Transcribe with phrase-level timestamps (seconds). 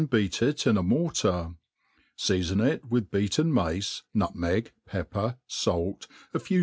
[0.09, 1.51] beat it in a mortar;
[2.17, 6.59] feafonJt with beateii maoe, nutAcgy pepper, ialt, afcw.